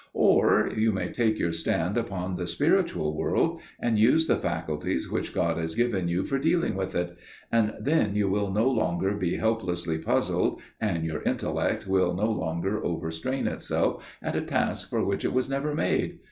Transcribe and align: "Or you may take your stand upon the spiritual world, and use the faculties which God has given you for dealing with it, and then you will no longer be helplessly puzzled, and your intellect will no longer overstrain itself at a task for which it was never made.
"Or 0.15 0.67
you 0.75 0.91
may 0.91 1.11
take 1.11 1.37
your 1.37 1.51
stand 1.51 1.95
upon 1.95 2.35
the 2.35 2.47
spiritual 2.47 3.15
world, 3.15 3.61
and 3.79 3.99
use 3.99 4.25
the 4.25 4.35
faculties 4.39 5.11
which 5.11 5.31
God 5.31 5.59
has 5.59 5.75
given 5.75 6.07
you 6.07 6.23
for 6.25 6.39
dealing 6.39 6.73
with 6.75 6.95
it, 6.95 7.15
and 7.51 7.75
then 7.79 8.15
you 8.15 8.27
will 8.27 8.51
no 8.51 8.67
longer 8.67 9.13
be 9.13 9.35
helplessly 9.35 9.99
puzzled, 9.99 10.59
and 10.79 11.05
your 11.05 11.21
intellect 11.21 11.85
will 11.85 12.15
no 12.15 12.31
longer 12.31 12.83
overstrain 12.83 13.45
itself 13.45 14.03
at 14.23 14.35
a 14.35 14.41
task 14.41 14.89
for 14.89 15.05
which 15.05 15.23
it 15.23 15.33
was 15.33 15.47
never 15.51 15.75
made. 15.75 16.17